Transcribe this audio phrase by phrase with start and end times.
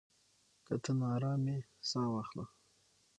[0.65, 1.57] که ته ناارام يې،
[1.89, 2.45] ساه واخله.